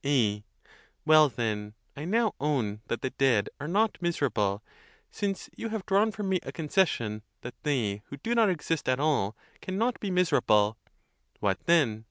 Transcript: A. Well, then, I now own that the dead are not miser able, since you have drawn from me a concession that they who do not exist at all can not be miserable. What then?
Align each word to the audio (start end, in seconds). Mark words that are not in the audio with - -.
A. 0.04 0.44
Well, 1.04 1.28
then, 1.28 1.74
I 1.96 2.04
now 2.04 2.36
own 2.38 2.82
that 2.86 3.02
the 3.02 3.10
dead 3.10 3.50
are 3.58 3.66
not 3.66 4.00
miser 4.00 4.26
able, 4.26 4.62
since 5.10 5.50
you 5.56 5.70
have 5.70 5.86
drawn 5.86 6.12
from 6.12 6.28
me 6.28 6.38
a 6.44 6.52
concession 6.52 7.24
that 7.40 7.60
they 7.64 8.02
who 8.06 8.16
do 8.16 8.32
not 8.36 8.48
exist 8.48 8.88
at 8.88 9.00
all 9.00 9.36
can 9.60 9.76
not 9.76 9.98
be 9.98 10.12
miserable. 10.12 10.78
What 11.40 11.58
then? 11.66 12.04